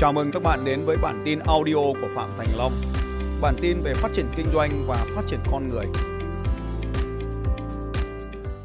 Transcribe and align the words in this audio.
Chào 0.00 0.12
mừng 0.12 0.30
các 0.32 0.42
bạn 0.42 0.58
đến 0.64 0.80
với 0.86 0.96
bản 1.02 1.22
tin 1.24 1.38
audio 1.38 1.74
của 1.74 2.08
Phạm 2.14 2.28
Thành 2.38 2.46
Long. 2.58 2.72
Bản 3.42 3.54
tin 3.62 3.76
về 3.84 3.94
phát 3.94 4.08
triển 4.12 4.26
kinh 4.36 4.46
doanh 4.52 4.70
và 4.86 4.96
phát 5.16 5.22
triển 5.26 5.40
con 5.52 5.68
người. 5.68 5.86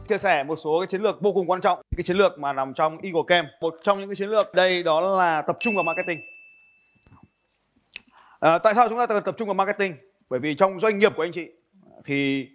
chia 0.08 0.18
sẻ 0.18 0.44
một 0.44 0.56
số 0.56 0.80
cái 0.80 0.88
chiến 0.88 1.02
lược 1.02 1.22
vô 1.22 1.34
cùng 1.34 1.50
quan 1.50 1.62
trọng 1.62 1.82
cái 1.98 2.04
chiến 2.04 2.18
lược 2.18 2.40
mà 2.40 2.54
nằm 2.54 2.74
trong 2.74 2.98
Eagle 3.02 3.22
Camp 3.28 3.48
một 3.62 3.76
trong 3.84 4.00
những 4.00 4.10
cái 4.10 4.16
chiến 4.16 4.30
lược 4.30 4.54
đây 4.54 4.84
đó 4.84 5.02
là 5.02 5.42
tập 5.42 5.58
trung 5.60 5.76
vào 5.76 5.84
marketing. 5.84 6.20
À, 8.40 8.58
tại 8.58 8.74
sao 8.76 8.90
chúng 8.90 8.98
ta 8.98 9.06
cần 9.06 9.24
tập 9.24 9.36
trung 9.38 9.48
vào 9.48 9.56
marketing? 9.56 9.96
Bởi 10.30 10.40
vì 10.40 10.56
trong 10.56 10.80
doanh 10.80 11.00
nghiệp 11.00 11.14
của 11.16 11.24
anh 11.24 11.32
chị 11.32 11.52
thì 12.06 12.50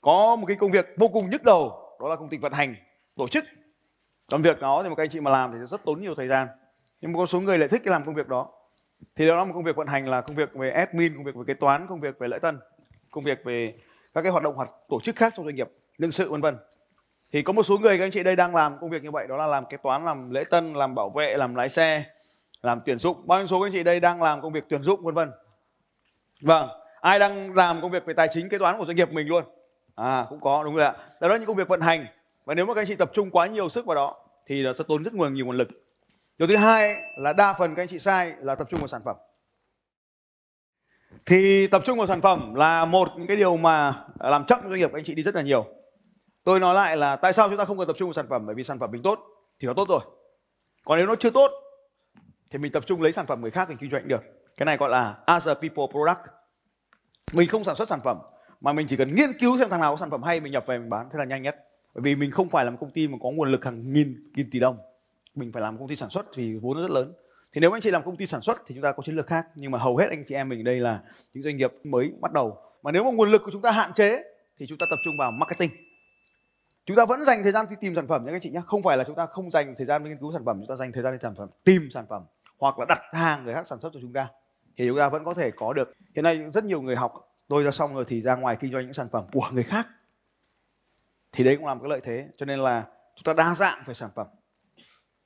có 0.00 0.36
một 0.36 0.46
cái 0.46 0.56
công 0.56 0.70
việc 0.70 0.86
vô 0.96 1.08
cùng 1.08 1.30
nhức 1.30 1.42
đầu 1.44 1.96
đó 2.00 2.08
là 2.08 2.16
công 2.16 2.28
ty 2.28 2.36
vận 2.36 2.52
hành 2.52 2.74
tổ 3.16 3.26
chức. 3.26 3.44
Còn 4.30 4.42
việc 4.42 4.60
đó 4.60 4.82
thì 4.82 4.88
một 4.88 4.94
các 4.94 5.02
anh 5.02 5.10
chị 5.10 5.20
mà 5.20 5.30
làm 5.30 5.52
thì 5.52 5.58
rất 5.70 5.84
tốn 5.84 6.00
nhiều 6.00 6.14
thời 6.14 6.28
gian 6.28 6.48
nhưng 7.04 7.12
mà 7.12 7.18
có 7.18 7.26
số 7.26 7.40
người 7.40 7.58
lại 7.58 7.68
thích 7.68 7.82
cái 7.84 7.92
làm 7.92 8.04
công 8.04 8.14
việc 8.14 8.28
đó 8.28 8.48
thì 9.16 9.26
đó 9.28 9.36
là 9.36 9.44
một 9.44 9.50
công 9.54 9.64
việc 9.64 9.76
vận 9.76 9.86
hành 9.86 10.08
là 10.08 10.20
công 10.20 10.36
việc 10.36 10.54
về 10.54 10.70
admin 10.70 11.14
công 11.14 11.24
việc 11.24 11.34
về 11.34 11.42
kế 11.46 11.54
toán 11.54 11.86
công 11.88 12.00
việc 12.00 12.18
về 12.18 12.28
lễ 12.28 12.38
tân 12.38 12.58
công 13.10 13.24
việc 13.24 13.44
về 13.44 13.74
các 14.14 14.22
cái 14.22 14.32
hoạt 14.32 14.44
động 14.44 14.54
hoạt 14.54 14.70
tổ 14.88 15.00
chức 15.00 15.16
khác 15.16 15.32
trong 15.36 15.46
doanh 15.46 15.56
nghiệp 15.56 15.68
nhân 15.98 16.12
sự 16.12 16.30
vân 16.30 16.40
vân 16.40 16.56
thì 17.32 17.42
có 17.42 17.52
một 17.52 17.62
số 17.62 17.78
người 17.78 17.98
các 17.98 18.04
anh 18.04 18.10
chị 18.10 18.22
đây 18.22 18.36
đang 18.36 18.54
làm 18.54 18.78
công 18.80 18.90
việc 18.90 19.02
như 19.02 19.10
vậy 19.10 19.26
đó 19.28 19.36
là 19.36 19.46
làm 19.46 19.64
kế 19.66 19.76
toán 19.76 20.04
làm 20.04 20.30
lễ 20.30 20.44
tân 20.50 20.72
làm 20.72 20.94
bảo 20.94 21.10
vệ 21.10 21.36
làm 21.36 21.54
lái 21.54 21.68
xe 21.68 22.04
làm 22.62 22.80
tuyển 22.86 22.98
dụng 22.98 23.26
bao 23.26 23.38
nhiêu 23.38 23.46
số 23.46 23.60
các 23.60 23.66
anh 23.66 23.72
chị 23.72 23.82
đây 23.82 24.00
đang 24.00 24.22
làm 24.22 24.42
công 24.42 24.52
việc 24.52 24.64
tuyển 24.68 24.82
dụng 24.82 25.04
vân 25.04 25.14
vân 25.14 25.30
vâng 26.42 26.68
ai 27.00 27.18
đang 27.18 27.54
làm 27.54 27.80
công 27.82 27.90
việc 27.90 28.06
về 28.06 28.14
tài 28.14 28.28
chính 28.32 28.48
kế 28.48 28.58
toán 28.58 28.78
của 28.78 28.86
doanh 28.86 28.96
nghiệp 28.96 29.12
mình 29.12 29.28
luôn 29.28 29.44
à 29.94 30.26
cũng 30.28 30.40
có 30.40 30.64
đúng 30.64 30.76
rồi 30.76 30.84
ạ 30.84 30.94
đó 31.20 31.28
là 31.28 31.36
những 31.36 31.46
công 31.46 31.56
việc 31.56 31.68
vận 31.68 31.80
hành 31.80 32.06
và 32.44 32.54
nếu 32.54 32.66
mà 32.66 32.74
các 32.74 32.80
anh 32.80 32.86
chị 32.86 32.96
tập 32.96 33.10
trung 33.14 33.30
quá 33.30 33.46
nhiều 33.46 33.68
sức 33.68 33.86
vào 33.86 33.94
đó 33.94 34.16
thì 34.46 34.62
nó 34.62 34.72
sẽ 34.78 34.84
tốn 34.88 35.04
rất 35.04 35.14
nguồn 35.14 35.34
nhiều 35.34 35.46
nguồn 35.46 35.56
lực 35.56 35.68
điều 36.38 36.48
thứ 36.48 36.56
hai 36.56 36.94
là 37.16 37.32
đa 37.32 37.52
phần 37.52 37.74
các 37.74 37.82
anh 37.82 37.88
chị 37.88 37.98
sai 37.98 38.34
là 38.40 38.54
tập 38.54 38.68
trung 38.70 38.80
vào 38.80 38.88
sản 38.88 39.02
phẩm. 39.04 39.16
Thì 41.26 41.66
tập 41.66 41.82
trung 41.84 41.98
vào 41.98 42.06
sản 42.06 42.20
phẩm 42.20 42.54
là 42.54 42.84
một 42.84 43.08
những 43.16 43.26
cái 43.26 43.36
điều 43.36 43.56
mà 43.56 44.04
làm 44.18 44.44
chậm 44.44 44.60
doanh 44.62 44.78
nghiệp 44.78 44.90
của 44.90 44.98
anh 44.98 45.04
chị 45.04 45.14
đi 45.14 45.22
rất 45.22 45.34
là 45.34 45.42
nhiều. 45.42 45.66
Tôi 46.44 46.60
nói 46.60 46.74
lại 46.74 46.96
là 46.96 47.16
tại 47.16 47.32
sao 47.32 47.48
chúng 47.48 47.58
ta 47.58 47.64
không 47.64 47.78
cần 47.78 47.86
tập 47.86 47.96
trung 47.98 48.08
vào 48.08 48.14
sản 48.14 48.26
phẩm? 48.28 48.46
Bởi 48.46 48.54
vì 48.54 48.64
sản 48.64 48.78
phẩm 48.78 48.90
mình 48.90 49.02
tốt 49.02 49.20
thì 49.60 49.66
nó 49.66 49.74
tốt 49.74 49.88
rồi. 49.88 50.00
Còn 50.84 50.98
nếu 50.98 51.06
nó 51.06 51.14
chưa 51.16 51.30
tốt 51.30 51.50
thì 52.50 52.58
mình 52.58 52.72
tập 52.72 52.86
trung 52.86 53.02
lấy 53.02 53.12
sản 53.12 53.26
phẩm 53.26 53.40
người 53.40 53.50
khác 53.50 53.68
mình 53.68 53.78
kinh 53.78 53.90
doanh 53.90 54.08
được. 54.08 54.22
Cái 54.56 54.66
này 54.66 54.76
gọi 54.76 54.90
là 54.90 55.18
as 55.26 55.48
a 55.48 55.54
people 55.54 55.86
product. 55.90 56.18
Mình 57.32 57.48
không 57.48 57.64
sản 57.64 57.76
xuất 57.76 57.88
sản 57.88 58.00
phẩm, 58.04 58.18
mà 58.60 58.72
mình 58.72 58.86
chỉ 58.88 58.96
cần 58.96 59.14
nghiên 59.14 59.32
cứu 59.40 59.58
xem 59.58 59.70
thằng 59.70 59.80
nào 59.80 59.92
có 59.92 59.96
sản 59.96 60.10
phẩm 60.10 60.22
hay, 60.22 60.40
mình 60.40 60.52
nhập 60.52 60.64
về 60.66 60.78
mình 60.78 60.90
bán, 60.90 61.08
thế 61.12 61.18
là 61.18 61.24
nhanh 61.24 61.42
nhất. 61.42 61.56
Bởi 61.94 62.02
vì 62.02 62.16
mình 62.16 62.30
không 62.30 62.48
phải 62.48 62.64
là 62.64 62.70
một 62.70 62.76
công 62.80 62.90
ty 62.90 63.08
mà 63.08 63.18
có 63.22 63.30
nguồn 63.30 63.52
lực 63.52 63.64
hàng 63.64 63.92
nghìn 63.92 64.32
nghìn 64.34 64.50
tỷ 64.50 64.60
đồng 64.60 64.78
mình 65.34 65.52
phải 65.52 65.62
làm 65.62 65.78
công 65.78 65.88
ty 65.88 65.96
sản 65.96 66.10
xuất 66.10 66.26
thì 66.34 66.56
vốn 66.56 66.76
nó 66.76 66.82
rất 66.82 66.90
lớn. 66.90 67.12
Thì 67.52 67.60
nếu 67.60 67.72
anh 67.72 67.80
chị 67.80 67.90
làm 67.90 68.04
công 68.04 68.16
ty 68.16 68.26
sản 68.26 68.40
xuất 68.40 68.62
thì 68.66 68.74
chúng 68.74 68.82
ta 68.82 68.92
có 68.92 69.02
chiến 69.02 69.16
lược 69.16 69.26
khác, 69.26 69.46
nhưng 69.54 69.70
mà 69.70 69.78
hầu 69.78 69.96
hết 69.96 70.06
anh 70.10 70.24
chị 70.28 70.34
em 70.34 70.48
mình 70.48 70.64
đây 70.64 70.80
là 70.80 71.02
những 71.34 71.42
doanh 71.42 71.56
nghiệp 71.56 71.72
mới 71.84 72.12
bắt 72.20 72.32
đầu. 72.32 72.58
Mà 72.82 72.92
nếu 72.92 73.04
mà 73.04 73.10
nguồn 73.10 73.30
lực 73.30 73.42
của 73.44 73.50
chúng 73.50 73.62
ta 73.62 73.70
hạn 73.70 73.92
chế 73.92 74.24
thì 74.58 74.66
chúng 74.66 74.78
ta 74.78 74.86
tập 74.90 74.96
trung 75.04 75.16
vào 75.18 75.30
marketing. 75.30 75.70
Chúng 76.86 76.96
ta 76.96 77.04
vẫn 77.04 77.24
dành 77.24 77.42
thời 77.42 77.52
gian 77.52 77.66
đi 77.70 77.76
tìm 77.80 77.94
sản 77.94 78.06
phẩm 78.06 78.24
nhé 78.24 78.30
các 78.30 78.36
anh 78.36 78.40
chị 78.40 78.50
nhé. 78.50 78.60
Không 78.66 78.82
phải 78.82 78.96
là 78.96 79.04
chúng 79.04 79.16
ta 79.16 79.26
không 79.26 79.50
dành 79.50 79.74
thời 79.78 79.86
gian 79.86 80.04
nghiên 80.04 80.18
cứu 80.18 80.32
sản 80.32 80.44
phẩm, 80.44 80.58
chúng 80.58 80.68
ta 80.68 80.76
dành 80.76 80.92
thời 80.92 81.02
gian 81.02 81.12
đi 81.12 81.18
sản 81.22 81.34
phẩm, 81.38 81.48
tìm 81.64 81.88
sản 81.90 82.06
phẩm 82.08 82.22
hoặc 82.58 82.78
là 82.78 82.84
đặt 82.88 83.00
hàng 83.12 83.44
người 83.44 83.54
khác 83.54 83.66
sản 83.66 83.80
xuất 83.80 83.90
cho 83.94 84.00
chúng 84.02 84.12
ta 84.12 84.28
thì 84.76 84.88
chúng 84.88 84.98
ta 84.98 85.08
vẫn 85.08 85.24
có 85.24 85.34
thể 85.34 85.50
có 85.50 85.72
được. 85.72 85.92
Hiện 86.14 86.22
nay 86.22 86.44
rất 86.54 86.64
nhiều 86.64 86.82
người 86.82 86.96
học, 86.96 87.12
tôi 87.48 87.64
ra 87.64 87.70
xong 87.70 87.94
rồi 87.94 88.04
thì 88.08 88.22
ra 88.22 88.36
ngoài 88.36 88.56
kinh 88.60 88.72
doanh 88.72 88.84
những 88.84 88.94
sản 88.94 89.08
phẩm 89.12 89.24
của 89.32 89.48
người 89.52 89.64
khác. 89.64 89.88
Thì 91.32 91.44
đấy 91.44 91.56
cũng 91.56 91.66
là 91.66 91.74
một 91.74 91.80
cái 91.82 91.90
lợi 91.90 92.00
thế, 92.04 92.28
cho 92.36 92.46
nên 92.46 92.58
là 92.58 92.84
chúng 93.16 93.24
ta 93.24 93.34
đa 93.34 93.54
dạng 93.54 93.78
về 93.86 93.94
sản 93.94 94.10
phẩm 94.14 94.26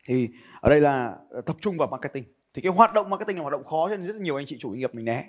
thì 0.08 0.28
ở 0.60 0.70
đây 0.70 0.80
là 0.80 1.16
ờ, 1.30 1.40
tập 1.40 1.56
trung 1.60 1.76
vào 1.76 1.88
marketing. 1.88 2.24
Thì 2.54 2.62
cái 2.62 2.72
hoạt 2.72 2.92
động 2.92 3.10
marketing 3.10 3.36
là 3.36 3.42
hoạt 3.42 3.52
động 3.52 3.64
khó 3.64 3.88
cho 3.88 3.96
nên 3.96 4.06
rất 4.06 4.16
nhiều 4.16 4.36
anh 4.36 4.46
chị 4.46 4.56
chủ 4.60 4.68
doanh 4.68 4.78
nghiệp 4.78 4.94
mình 4.94 5.04
né. 5.04 5.24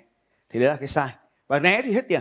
Thì 0.50 0.60
đấy 0.60 0.68
là 0.68 0.76
cái 0.76 0.88
sai. 0.88 1.08
Và 1.46 1.58
né 1.58 1.82
thì 1.84 1.92
hết 1.92 2.08
tiền. 2.08 2.20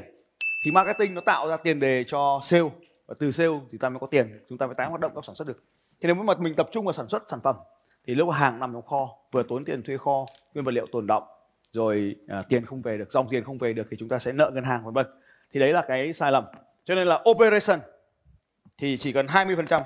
Thì 0.65 0.71
marketing 0.71 1.13
nó 1.13 1.21
tạo 1.21 1.49
ra 1.49 1.57
tiền 1.57 1.79
đề 1.79 2.03
cho 2.07 2.41
sale. 2.43 2.69
Và 3.07 3.15
từ 3.19 3.31
sale 3.31 3.59
thì 3.71 3.77
ta 3.77 3.89
mới 3.89 3.99
có 3.99 4.07
tiền. 4.07 4.39
Chúng 4.49 4.57
ta 4.57 4.65
mới 4.65 4.75
tái 4.75 4.87
hoạt 4.87 5.01
động 5.01 5.11
các 5.15 5.25
sản 5.25 5.35
xuất 5.35 5.47
được. 5.47 5.63
Thì 6.01 6.07
nếu 6.07 6.15
mà 6.15 6.33
mình 6.39 6.55
tập 6.55 6.69
trung 6.71 6.85
vào 6.85 6.93
sản 6.93 7.09
xuất 7.09 7.23
sản 7.29 7.39
phẩm 7.43 7.55
thì 8.07 8.15
lúc 8.15 8.29
hàng 8.29 8.59
nằm 8.59 8.73
trong 8.73 8.81
kho 8.81 9.09
vừa 9.31 9.43
tốn 9.43 9.65
tiền 9.65 9.83
thuê 9.83 9.97
kho 9.97 10.25
nguyên 10.53 10.65
vật 10.65 10.71
liệu 10.71 10.85
tồn 10.91 11.07
động 11.07 11.23
rồi 11.73 12.15
à, 12.27 12.43
tiền 12.49 12.65
không 12.65 12.81
về 12.81 12.97
được 12.97 13.11
dòng 13.11 13.27
tiền 13.29 13.43
không 13.43 13.57
về 13.57 13.73
được 13.73 13.87
thì 13.91 13.97
chúng 13.99 14.09
ta 14.09 14.19
sẽ 14.19 14.31
nợ 14.31 14.51
ngân 14.53 14.63
hàng 14.63 14.85
vân 14.85 14.93
vân. 14.93 15.05
Thì 15.51 15.59
đấy 15.59 15.73
là 15.73 15.85
cái 15.87 16.13
sai 16.13 16.31
lầm. 16.31 16.43
Cho 16.85 16.95
nên 16.95 17.07
là 17.07 17.23
operation 17.29 17.79
thì 18.77 18.97
chỉ 18.97 19.13
cần 19.13 19.25
20% 19.25 19.81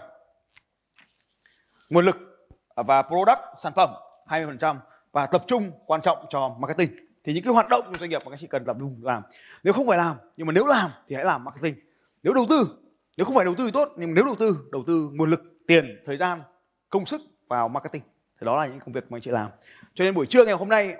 nguồn 1.89 2.05
lực 2.05 2.32
và 2.75 3.01
product 3.01 3.39
sản 3.59 3.73
phẩm 3.75 3.89
20% 4.27 4.75
và 5.11 5.25
tập 5.25 5.43
trung 5.47 5.71
quan 5.85 6.01
trọng 6.01 6.25
cho 6.29 6.55
marketing. 6.59 6.89
Thì 7.23 7.33
những 7.33 7.43
cái 7.43 7.53
hoạt 7.53 7.69
động 7.69 7.85
của 7.87 7.97
doanh 7.99 8.09
nghiệp 8.09 8.21
mà 8.25 8.31
các 8.31 8.39
chị 8.39 8.47
cần 8.47 8.65
tập 8.65 8.75
trung 8.79 8.99
làm 9.01 9.23
nếu 9.63 9.73
không 9.73 9.87
phải 9.87 9.97
làm 9.97 10.15
nhưng 10.37 10.47
mà 10.47 10.53
nếu 10.53 10.65
làm 10.65 10.91
thì 11.07 11.15
hãy 11.15 11.25
làm 11.25 11.43
marketing. 11.43 11.75
Nếu 12.23 12.33
đầu 12.33 12.45
tư 12.49 12.77
nếu 13.17 13.25
không 13.25 13.35
phải 13.35 13.45
đầu 13.45 13.55
tư 13.55 13.65
thì 13.65 13.71
tốt 13.71 13.89
nhưng 13.97 14.13
nếu 14.13 14.25
đầu 14.25 14.35
tư 14.35 14.57
đầu 14.71 14.83
tư 14.87 15.09
nguồn 15.13 15.29
lực 15.29 15.41
tiền 15.67 16.03
thời 16.05 16.17
gian 16.17 16.41
công 16.89 17.05
sức 17.05 17.21
vào 17.47 17.69
marketing 17.69 18.03
thì 18.41 18.45
đó 18.45 18.57
là 18.57 18.67
những 18.67 18.79
công 18.79 18.93
việc 18.93 19.11
mà 19.11 19.15
anh 19.15 19.21
chị 19.21 19.31
làm. 19.31 19.49
Cho 19.93 20.05
nên 20.05 20.13
buổi 20.13 20.25
trưa 20.25 20.45
ngày 20.45 20.53
hôm 20.53 20.69
nay 20.69 20.95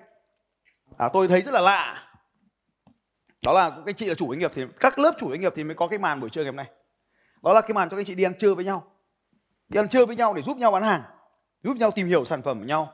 à, 0.98 1.10
tôi 1.14 1.28
thấy 1.28 1.42
rất 1.42 1.54
là 1.54 1.62
lạ. 1.62 2.10
Đó 3.46 3.54
là 3.54 3.72
các 3.86 3.98
chị 3.98 4.06
là 4.06 4.14
chủ 4.14 4.28
doanh 4.28 4.40
nghiệp 4.40 4.52
thì 4.56 4.64
các 4.80 5.00
lớp 5.00 5.16
chủ 5.20 5.30
doanh 5.30 5.42
nghiệp 5.42 5.54
thì 5.56 5.64
mới 5.64 5.76
có 5.76 5.88
cái 5.88 6.00
màn 6.00 6.20
buổi 6.20 6.30
trưa 6.30 6.42
ngày 6.42 6.50
hôm 6.50 6.56
nay. 6.56 6.70
Đó 7.44 7.54
là 7.54 7.62
cái 7.62 7.74
màn 7.74 7.90
cho 7.90 7.98
các 7.98 8.04
chị 8.08 8.16
đi 8.16 8.24
ăn 8.24 8.34
trưa 8.40 8.56
với 8.56 8.66
nhau. 8.66 8.84
Đi 9.70 9.80
ăn 9.80 9.88
trưa 9.88 10.06
với 10.06 10.16
nhau 10.16 10.34
để 10.34 10.42
giúp 10.42 10.58
nhau 10.58 10.72
bán 10.72 10.84
hàng 10.84 11.02
giúp 11.64 11.78
nhau 11.78 11.92
tìm 11.92 12.08
hiểu 12.08 12.26
sản 12.26 12.42
phẩm 12.42 12.60
của 12.60 12.66
nhau. 12.66 12.94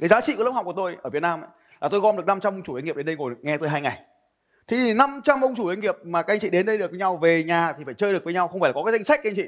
Cái 0.00 0.08
giá 0.08 0.20
trị 0.20 0.34
của 0.36 0.44
lớp 0.44 0.50
học 0.50 0.64
của 0.64 0.72
tôi 0.72 0.96
ở 1.02 1.10
Việt 1.10 1.22
Nam 1.22 1.40
ấy, 1.40 1.50
là 1.80 1.88
tôi 1.88 2.00
gom 2.00 2.16
được 2.16 2.26
500 2.26 2.54
ông 2.54 2.62
chủ 2.62 2.74
doanh 2.74 2.84
nghiệp 2.84 2.96
đến 2.96 3.06
đây 3.06 3.16
ngồi 3.16 3.34
nghe 3.42 3.56
tôi 3.56 3.68
hai 3.68 3.80
ngày. 3.80 4.02
Thì 4.66 4.94
500 4.94 5.40
ông 5.40 5.56
chủ 5.56 5.68
doanh 5.68 5.80
nghiệp 5.80 5.94
mà 6.02 6.22
các 6.22 6.34
anh 6.34 6.40
chị 6.40 6.50
đến 6.50 6.66
đây 6.66 6.78
được 6.78 6.90
với 6.90 6.98
nhau 6.98 7.16
về 7.16 7.44
nhà 7.44 7.72
thì 7.78 7.84
phải 7.84 7.94
chơi 7.94 8.12
được 8.12 8.24
với 8.24 8.34
nhau. 8.34 8.48
Không 8.48 8.60
phải 8.60 8.68
là 8.68 8.72
có 8.74 8.84
cái 8.84 8.92
danh 8.92 9.04
sách 9.04 9.20
các 9.22 9.30
anh 9.30 9.36
chị. 9.36 9.44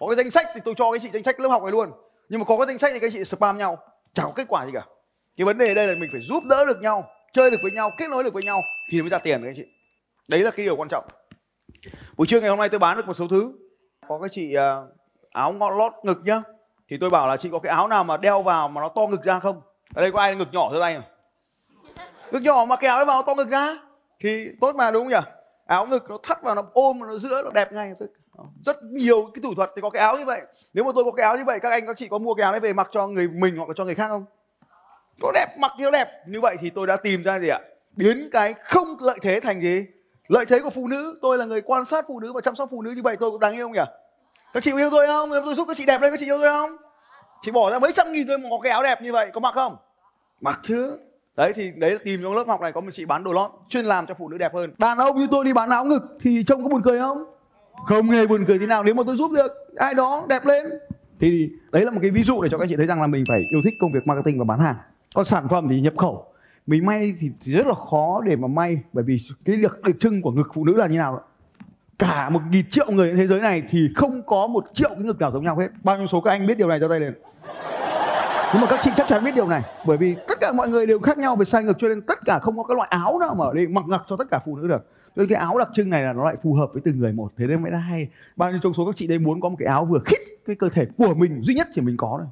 Có 0.00 0.06
cái 0.06 0.16
danh 0.16 0.30
sách 0.30 0.46
thì 0.54 0.60
tôi 0.64 0.74
cho 0.76 0.84
các 0.90 0.96
anh 0.96 1.00
chị 1.02 1.08
danh 1.12 1.22
sách 1.22 1.40
lớp 1.40 1.48
học 1.48 1.62
này 1.62 1.72
luôn. 1.72 1.90
Nhưng 2.28 2.40
mà 2.40 2.44
có 2.44 2.58
cái 2.58 2.66
danh 2.66 2.78
sách 2.78 2.90
thì 2.92 2.98
các 2.98 3.06
anh 3.06 3.12
chị 3.12 3.24
spam 3.24 3.58
nhau. 3.58 3.78
Chẳng 4.14 4.26
có 4.26 4.32
kết 4.32 4.48
quả 4.48 4.66
gì 4.66 4.72
cả. 4.74 4.86
Cái 5.36 5.44
vấn 5.44 5.58
đề 5.58 5.68
ở 5.68 5.74
đây 5.74 5.86
là 5.86 5.94
mình 5.94 6.08
phải 6.12 6.20
giúp 6.20 6.44
đỡ 6.44 6.64
được 6.66 6.80
nhau 6.80 7.08
chơi 7.32 7.50
được 7.50 7.58
với 7.62 7.72
nhau 7.72 7.90
kết 7.98 8.10
nối 8.10 8.24
được 8.24 8.34
với 8.34 8.42
nhau 8.42 8.62
thì 8.90 9.00
mới 9.00 9.10
ra 9.10 9.18
tiền 9.18 9.42
các 9.42 9.48
anh 9.48 9.54
chị. 9.56 9.64
Đấy 10.28 10.40
là 10.40 10.50
cái 10.50 10.66
điều 10.66 10.76
quan 10.76 10.88
trọng. 10.88 11.04
Buổi 12.16 12.26
trưa 12.26 12.40
ngày 12.40 12.50
hôm 12.50 12.58
nay 12.58 12.68
tôi 12.68 12.78
bán 12.78 12.96
được 12.96 13.06
một 13.06 13.14
số 13.14 13.28
thứ. 13.28 13.52
Có 14.08 14.18
cái 14.18 14.28
chị 14.32 14.54
à, 14.54 14.76
áo 15.30 15.52
ngọn 15.52 15.78
lót 15.78 15.92
ngực 16.02 16.18
nhá 16.24 16.42
thì 16.92 16.98
tôi 16.98 17.10
bảo 17.10 17.28
là 17.28 17.36
chị 17.36 17.48
có 17.52 17.58
cái 17.58 17.72
áo 17.72 17.88
nào 17.88 18.04
mà 18.04 18.16
đeo 18.16 18.42
vào 18.42 18.68
mà 18.68 18.80
nó 18.80 18.88
to 18.88 19.06
ngực 19.06 19.22
ra 19.24 19.38
không? 19.38 19.60
Ở 19.94 20.02
đây 20.02 20.12
có 20.12 20.20
ai 20.20 20.36
ngực 20.36 20.48
nhỏ 20.52 20.70
ra 20.72 20.78
tay 20.80 20.94
không? 20.94 21.04
Ngực 22.30 22.42
nhỏ 22.42 22.64
mà 22.68 22.76
cái 22.76 22.88
áo 22.88 22.98
ấy 22.98 23.04
vào 23.04 23.22
to 23.22 23.34
ngực 23.34 23.48
ra? 23.48 23.66
Thì 24.20 24.48
tốt 24.60 24.76
mà 24.76 24.90
đúng 24.90 25.02
không 25.02 25.10
nhỉ? 25.10 25.30
Áo 25.66 25.86
ngực 25.86 26.10
nó 26.10 26.18
thắt 26.22 26.42
vào 26.42 26.54
nó 26.54 26.62
ôm 26.72 26.98
nó 26.98 27.18
giữa 27.18 27.42
nó 27.42 27.50
đẹp 27.50 27.72
ngay. 27.72 27.92
Ờ, 28.36 28.44
rất 28.64 28.82
nhiều 28.82 29.30
cái 29.34 29.42
thủ 29.42 29.54
thuật 29.54 29.70
thì 29.76 29.82
có 29.82 29.90
cái 29.90 30.02
áo 30.02 30.18
như 30.18 30.24
vậy. 30.24 30.40
Nếu 30.74 30.84
mà 30.84 30.90
tôi 30.94 31.04
có 31.04 31.10
cái 31.10 31.26
áo 31.26 31.36
như 31.36 31.44
vậy, 31.44 31.58
các 31.62 31.70
anh, 31.70 31.86
các 31.86 31.96
chị 31.96 32.08
có 32.08 32.18
mua 32.18 32.34
cái 32.34 32.42
áo 32.42 32.52
đấy 32.52 32.60
về 32.60 32.72
mặc 32.72 32.88
cho 32.92 33.06
người 33.06 33.28
mình 33.28 33.56
hoặc 33.56 33.68
là 33.68 33.74
cho 33.76 33.84
người 33.84 33.94
khác 33.94 34.08
không? 34.08 34.24
Có 35.22 35.32
đẹp, 35.34 35.46
mặc 35.60 35.72
thì 35.78 35.84
nó 35.84 35.90
đẹp. 35.90 36.08
Như 36.26 36.40
vậy 36.40 36.56
thì 36.60 36.70
tôi 36.70 36.86
đã 36.86 36.96
tìm 36.96 37.22
ra 37.22 37.38
gì 37.38 37.48
ạ? 37.48 37.58
Biến 37.96 38.28
cái 38.32 38.54
không 38.64 38.96
lợi 39.00 39.18
thế 39.22 39.40
thành 39.40 39.60
gì? 39.60 39.86
Lợi 40.28 40.44
thế 40.46 40.58
của 40.58 40.70
phụ 40.70 40.88
nữ. 40.88 41.18
Tôi 41.22 41.38
là 41.38 41.44
người 41.44 41.60
quan 41.60 41.84
sát 41.84 42.04
phụ 42.08 42.20
nữ 42.20 42.32
và 42.32 42.40
chăm 42.40 42.54
sóc 42.54 42.68
phụ 42.72 42.82
nữ 42.82 42.90
như 42.90 43.02
vậy 43.02 43.16
tôi 43.20 43.30
có 43.30 43.38
đáng 43.40 43.52
yêu 43.52 43.66
không 43.66 43.72
nhỉ? 43.72 44.01
Các 44.54 44.62
chị 44.62 44.72
yêu 44.76 44.90
tôi 44.90 45.06
không? 45.06 45.30
Tôi 45.44 45.54
giúp 45.54 45.64
các 45.68 45.76
chị 45.76 45.86
đẹp 45.86 46.02
lên 46.02 46.12
các 46.12 46.20
chị 46.20 46.26
yêu 46.26 46.38
tôi 46.38 46.48
không? 46.48 46.70
Chị 47.42 47.52
bỏ 47.52 47.70
ra 47.70 47.78
mấy 47.78 47.92
trăm 47.92 48.12
nghìn 48.12 48.26
tôi 48.28 48.38
mà 48.38 48.48
có 48.50 48.58
cái 48.62 48.72
áo 48.72 48.82
đẹp 48.82 49.02
như 49.02 49.12
vậy 49.12 49.30
có 49.32 49.40
mặc 49.40 49.54
không? 49.54 49.76
Mặc 50.40 50.60
chứ. 50.62 50.98
Đấy 51.36 51.52
thì 51.56 51.72
đấy 51.76 51.90
là 51.90 51.98
tìm 52.04 52.20
trong 52.22 52.34
lớp 52.34 52.44
học 52.48 52.60
này 52.60 52.72
có 52.72 52.80
một 52.80 52.90
chị 52.92 53.04
bán 53.04 53.24
đồ 53.24 53.32
lót 53.32 53.50
chuyên 53.68 53.84
làm 53.84 54.06
cho 54.06 54.14
phụ 54.14 54.28
nữ 54.28 54.38
đẹp 54.38 54.54
hơn. 54.54 54.74
Đàn 54.78 54.98
ông 54.98 55.18
như 55.18 55.26
tôi 55.30 55.44
đi 55.44 55.52
bán 55.52 55.70
áo 55.70 55.84
ngực 55.84 56.02
thì 56.20 56.44
trông 56.46 56.62
có 56.62 56.68
buồn 56.68 56.82
cười 56.84 56.98
không? 56.98 57.24
Không 57.86 58.10
hề 58.10 58.26
buồn 58.26 58.44
cười 58.48 58.58
thế 58.58 58.66
nào 58.66 58.84
nếu 58.84 58.94
mà 58.94 59.02
tôi 59.06 59.16
giúp 59.16 59.30
được 59.32 59.52
ai 59.76 59.94
đó 59.94 60.24
đẹp 60.28 60.46
lên. 60.46 60.66
Thì 61.20 61.50
đấy 61.72 61.84
là 61.84 61.90
một 61.90 61.98
cái 62.02 62.10
ví 62.10 62.22
dụ 62.24 62.42
để 62.42 62.48
cho 62.52 62.58
các 62.58 62.68
chị 62.68 62.76
thấy 62.76 62.86
rằng 62.86 63.00
là 63.00 63.06
mình 63.06 63.24
phải 63.28 63.40
yêu 63.50 63.60
thích 63.64 63.74
công 63.80 63.92
việc 63.92 64.06
marketing 64.06 64.38
và 64.38 64.44
bán 64.44 64.60
hàng. 64.60 64.76
Còn 65.14 65.24
sản 65.24 65.48
phẩm 65.48 65.66
thì 65.70 65.80
nhập 65.80 65.94
khẩu. 65.96 66.32
Mình 66.66 66.86
may 66.86 67.14
thì, 67.20 67.30
thì 67.44 67.52
rất 67.52 67.66
là 67.66 67.74
khó 67.90 68.20
để 68.24 68.36
mà 68.36 68.48
may 68.48 68.78
bởi 68.92 69.04
vì 69.04 69.18
cái 69.44 69.56
đặc 69.56 69.72
trưng 70.00 70.22
của 70.22 70.30
ngực 70.30 70.48
phụ 70.54 70.64
nữ 70.64 70.76
là 70.76 70.86
như 70.86 70.98
nào 70.98 71.20
cả 72.02 72.30
một 72.30 72.40
nghìn 72.50 72.70
triệu 72.70 72.90
người 72.90 73.08
trên 73.08 73.16
thế 73.16 73.26
giới 73.26 73.40
này 73.40 73.62
thì 73.70 73.88
không 73.94 74.22
có 74.26 74.46
một 74.46 74.64
triệu 74.74 74.88
cái 74.88 75.02
ngực 75.04 75.20
nào 75.20 75.30
giống 75.32 75.44
nhau 75.44 75.56
hết. 75.56 75.68
Bao 75.82 75.98
nhiêu 75.98 76.06
số 76.06 76.20
các 76.20 76.30
anh 76.30 76.46
biết 76.46 76.58
điều 76.58 76.68
này? 76.68 76.80
Cho 76.80 76.88
tay 76.88 77.00
lên. 77.00 77.14
Nhưng 78.52 78.60
mà 78.60 78.66
các 78.70 78.80
chị 78.82 78.90
chắc 78.96 79.06
chắn 79.08 79.24
biết 79.24 79.34
điều 79.34 79.48
này 79.48 79.62
bởi 79.86 79.96
vì 79.96 80.16
tất 80.28 80.40
cả 80.40 80.52
mọi 80.52 80.68
người 80.68 80.86
đều 80.86 80.98
khác 80.98 81.18
nhau 81.18 81.36
về 81.36 81.44
size 81.44 81.64
ngực 81.64 81.76
cho 81.78 81.88
nên 81.88 82.00
tất 82.02 82.18
cả 82.24 82.38
không 82.38 82.56
có 82.56 82.62
cái 82.62 82.76
loại 82.76 82.88
áo 82.90 83.18
nào 83.18 83.34
mà 83.34 83.44
để 83.54 83.66
mặc 83.66 83.84
ngực 83.86 84.02
cho 84.06 84.16
tất 84.16 84.24
cả 84.30 84.40
phụ 84.44 84.56
nữ 84.56 84.68
được. 84.68 84.86
Cho 85.16 85.20
nên 85.20 85.28
cái 85.28 85.38
áo 85.38 85.58
đặc 85.58 85.68
trưng 85.74 85.90
này 85.90 86.02
là 86.02 86.12
nó 86.12 86.24
lại 86.24 86.36
phù 86.42 86.54
hợp 86.54 86.70
với 86.72 86.82
từng 86.84 86.98
người 86.98 87.12
một. 87.12 87.32
Thế 87.36 87.46
nên 87.46 87.62
mới 87.62 87.70
đã 87.70 87.78
hay. 87.78 88.08
Bao 88.36 88.50
nhiêu 88.50 88.60
trong 88.62 88.74
số 88.74 88.86
các 88.86 88.96
chị 88.96 89.06
đây 89.06 89.18
muốn 89.18 89.40
có 89.40 89.48
một 89.48 89.56
cái 89.58 89.68
áo 89.68 89.84
vừa 89.84 90.00
khít 90.04 90.18
cái 90.46 90.56
cơ 90.56 90.68
thể 90.68 90.86
của 90.96 91.14
mình 91.14 91.40
duy 91.42 91.54
nhất 91.54 91.68
chỉ 91.74 91.80
mình 91.80 91.96
có 91.96 92.16
thôi. 92.18 92.28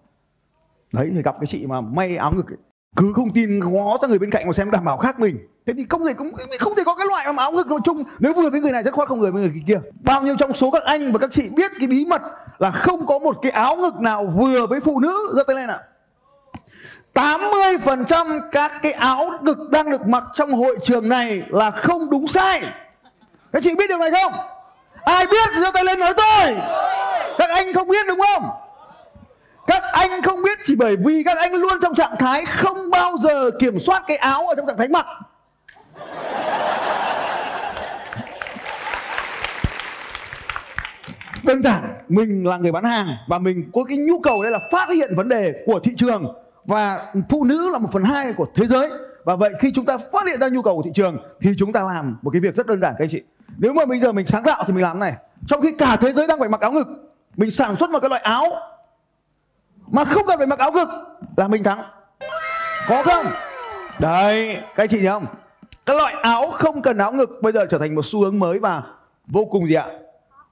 Đấy 0.93 1.11
thì 1.15 1.23
gặp 1.23 1.37
cái 1.41 1.47
chị 1.47 1.67
mà 1.67 1.81
may 1.81 2.17
áo 2.17 2.33
ngực 2.37 2.51
ấy, 2.51 2.59
cứ 2.97 3.13
không 3.13 3.33
tin 3.33 3.59
ngó 3.59 3.99
ra 4.03 4.09
người 4.09 4.19
bên 4.19 4.31
cạnh 4.31 4.47
mà 4.47 4.53
xem 4.53 4.71
đảm 4.71 4.85
bảo 4.85 4.97
khác 4.97 5.21
mình 5.21 5.39
thế 5.71 5.75
thì 5.77 5.87
không 5.89 6.07
thể 6.07 6.15
cũng, 6.15 6.33
không 6.61 6.75
thể 6.75 6.85
có 6.85 6.95
cái 6.95 7.07
loại 7.07 7.27
áo 7.37 7.53
ngực 7.53 7.67
nói 7.67 7.81
chung 7.85 8.05
nếu 8.19 8.33
vừa 8.33 8.51
với 8.51 8.61
người 8.61 8.73
này 8.73 8.83
rất 8.83 8.95
khoát 8.95 9.09
không 9.09 9.21
người 9.21 9.31
với 9.31 9.43
người 9.43 9.53
kia. 9.67 9.81
Bao 10.01 10.23
nhiêu 10.23 10.37
trong 10.39 10.55
số 10.55 10.71
các 10.71 10.85
anh 10.85 11.13
và 11.13 11.19
các 11.19 11.31
chị 11.33 11.49
biết 11.49 11.73
cái 11.79 11.89
bí 11.89 12.05
mật 12.05 12.23
là 12.59 12.71
không 12.71 13.07
có 13.07 13.19
một 13.19 13.37
cái 13.43 13.53
áo 13.53 13.77
ngực 13.77 13.95
nào 14.01 14.33
vừa 14.37 14.67
với 14.67 14.81
phụ 14.81 15.01
nữ? 15.01 15.33
Giơ 15.37 15.43
tay 15.47 15.57
lên 15.57 15.71
ạ. 15.71 15.79
80% 17.15 18.41
các 18.53 18.73
cái 18.83 18.93
áo 18.93 19.31
ngực 19.43 19.71
đang 19.71 19.91
được 19.91 20.07
mặc 20.07 20.25
trong 20.35 20.53
hội 20.53 20.77
trường 20.85 21.09
này 21.09 21.43
là 21.49 21.71
không 21.71 22.11
đúng 22.11 22.29
sai. 22.29 22.63
Các 23.53 23.63
chị 23.63 23.75
biết 23.75 23.89
điều 23.89 23.99
này 23.99 24.11
không? 24.23 24.33
Ai 25.05 25.27
biết? 25.27 25.51
Thì 25.55 25.61
giơ 25.61 25.71
tay 25.75 25.85
lên 25.85 25.99
nói 25.99 26.15
tôi. 26.17 26.55
Các 27.39 27.51
anh 27.51 27.73
không 27.73 27.89
biết 27.89 28.07
đúng 28.09 28.21
không? 28.35 28.51
Các 29.67 29.83
anh 29.93 30.23
không 30.23 30.43
biết 30.43 30.59
chỉ 30.67 30.75
bởi 30.77 30.97
vì 31.05 31.23
các 31.23 31.39
anh 31.39 31.55
luôn 31.55 31.73
trong 31.83 31.95
trạng 31.95 32.17
thái 32.19 32.45
không 32.45 32.91
bao 32.91 33.17
giờ 33.19 33.51
kiểm 33.61 33.81
soát 33.81 34.03
cái 34.07 34.17
áo 34.17 34.47
ở 34.47 34.55
trong 34.55 34.67
trạng 34.67 34.79
thái 34.79 34.89
mặc. 34.89 35.07
Đơn 41.51 41.63
giản 41.63 41.95
mình 42.09 42.47
là 42.47 42.57
người 42.57 42.73
bán 42.73 42.85
hàng 42.85 43.17
và 43.29 43.39
mình 43.39 43.71
có 43.75 43.85
cái 43.85 43.99
nhu 43.99 44.21
cầu 44.21 44.43
đây 44.43 44.53
là 44.53 44.59
phát 44.71 44.89
hiện 44.91 45.15
vấn 45.17 45.29
đề 45.29 45.63
của 45.67 45.81
thị 45.81 45.93
trường 45.97 46.35
và 46.65 47.13
phụ 47.29 47.45
nữ 47.45 47.69
là 47.73 47.79
một 47.79 47.89
phần 47.93 48.05
hai 48.05 48.33
của 48.33 48.47
thế 48.55 48.67
giới. 48.67 48.91
Và 49.25 49.37
vậy 49.37 49.53
khi 49.61 49.73
chúng 49.75 49.85
ta 49.85 49.99
phát 49.99 50.27
hiện 50.27 50.41
ra 50.41 50.49
nhu 50.49 50.63
cầu 50.63 50.77
của 50.77 50.83
thị 50.83 50.91
trường 50.95 51.19
thì 51.41 51.51
chúng 51.59 51.73
ta 51.73 51.83
làm 51.85 52.19
một 52.23 52.31
cái 52.31 52.41
việc 52.41 52.55
rất 52.55 52.67
đơn 52.67 52.81
giản 52.81 52.95
các 52.99 53.05
anh 53.05 53.09
chị. 53.09 53.23
Nếu 53.59 53.73
mà 53.73 53.85
bây 53.85 54.01
giờ 54.01 54.13
mình 54.13 54.27
sáng 54.27 54.43
tạo 54.43 54.65
thì 54.67 54.73
mình 54.73 54.83
làm 54.83 54.99
này. 54.99 55.15
Trong 55.49 55.61
khi 55.63 55.73
cả 55.79 55.97
thế 55.97 56.13
giới 56.13 56.27
đang 56.27 56.39
phải 56.39 56.49
mặc 56.49 56.61
áo 56.61 56.73
ngực, 56.73 56.87
mình 57.37 57.51
sản 57.51 57.77
xuất 57.77 57.91
một 57.91 57.99
cái 58.01 58.11
loại 58.11 58.23
áo 58.23 58.45
mà 59.87 60.05
không 60.05 60.23
cần 60.27 60.39
phải 60.39 60.47
mặc 60.47 60.59
áo 60.59 60.73
ngực 60.73 60.89
là 61.37 61.49
mình 61.49 61.63
thắng. 61.63 61.83
Có 62.89 63.03
không? 63.03 63.27
Đấy, 63.99 64.55
các 64.55 64.83
anh 64.83 64.89
chị 64.89 64.99
thấy 64.99 65.09
không? 65.09 65.27
Cái 65.87 65.97
loại 65.97 66.15
áo 66.23 66.51
không 66.51 66.83
cần 66.83 66.99
áo 66.99 67.13
ngực 67.13 67.39
bây 67.43 67.53
giờ 67.53 67.67
trở 67.71 67.79
thành 67.79 67.95
một 67.95 68.05
xu 68.05 68.21
hướng 68.21 68.39
mới 68.39 68.59
và 68.59 68.83
vô 69.27 69.45
cùng 69.45 69.69
gì 69.69 69.75
ạ? 69.75 69.87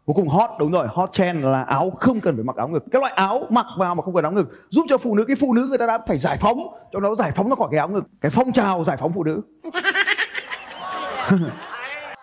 Cuối 0.09 0.15
cùng 0.15 0.29
hot, 0.29 0.51
đúng 0.59 0.71
rồi, 0.73 0.87
hot 0.91 1.13
trend 1.13 1.45
là 1.45 1.63
áo 1.63 1.93
không 2.01 2.21
cần 2.21 2.37
phải 2.37 2.45
mặc 2.45 2.57
áo 2.57 2.69
ngực. 2.69 2.85
Cái 2.93 3.01
loại 3.01 3.13
áo 3.17 3.47
mặc 3.49 3.67
vào 3.79 3.95
mà 3.95 4.03
không 4.03 4.15
cần 4.15 4.25
áo 4.25 4.33
ngực 4.33 4.47
giúp 4.69 4.87
cho 4.89 4.99
phụ 4.99 5.15
nữ, 5.15 5.25
cái 5.29 5.37
phụ 5.41 5.55
nữ 5.55 5.67
người 5.69 5.79
ta 5.79 5.87
đã 5.87 5.99
phải 6.07 6.19
giải 6.19 6.37
phóng 6.41 6.59
cho 6.93 7.01
nó 7.01 7.15
giải 7.15 7.33
phóng 7.37 7.49
nó 7.49 7.57
khỏi 7.57 7.69
cái 7.71 7.79
áo 7.79 7.89
ngực. 7.89 8.05
Cái 8.21 8.31
phong 8.31 8.53
trào 8.53 8.85
giải 8.85 8.97
phóng 8.97 9.13
phụ 9.15 9.25
nữ. 9.25 9.41